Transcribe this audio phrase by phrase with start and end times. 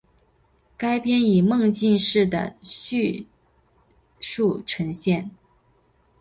[0.77, 3.27] 该片以梦境式的叙
[4.19, 5.29] 述呈现。